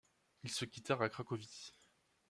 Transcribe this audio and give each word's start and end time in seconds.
Ils 0.41 0.49
se 0.49 0.65
quittèrent 0.65 1.03
à 1.03 1.09
Cracovie. 1.09 1.75